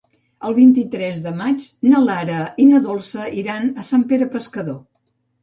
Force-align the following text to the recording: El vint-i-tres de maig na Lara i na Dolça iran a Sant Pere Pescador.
El 0.47 0.53
vint-i-tres 0.59 1.19
de 1.25 1.33
maig 1.41 1.65
na 1.89 2.01
Lara 2.07 2.39
i 2.65 2.67
na 2.71 2.81
Dolça 2.87 3.27
iran 3.43 3.71
a 3.83 3.87
Sant 3.93 4.09
Pere 4.15 4.31
Pescador. 4.35 4.83